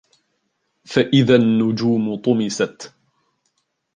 [0.85, 2.93] فإذا النجوم طمست